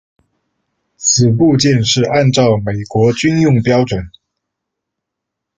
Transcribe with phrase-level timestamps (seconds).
[0.97, 4.09] 此部件是按照美国军用标准。